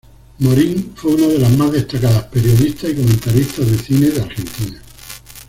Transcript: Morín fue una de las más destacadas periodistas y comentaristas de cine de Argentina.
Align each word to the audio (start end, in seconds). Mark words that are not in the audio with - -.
Morín 0.39 0.93
fue 0.95 1.13
una 1.13 1.27
de 1.27 1.37
las 1.37 1.55
más 1.55 1.71
destacadas 1.73 2.23
periodistas 2.23 2.89
y 2.89 2.95
comentaristas 2.95 3.67
de 3.69 3.77
cine 3.77 4.09
de 4.09 4.21
Argentina. 4.23 4.81